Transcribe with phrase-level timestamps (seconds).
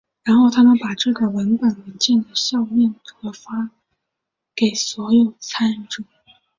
[0.23, 3.69] 然后他们把这个文本文件和校验和发
[4.55, 6.03] 给所有参与者。